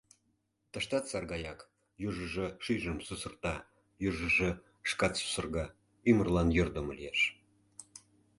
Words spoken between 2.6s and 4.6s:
шӱйжым сусырта, южыжо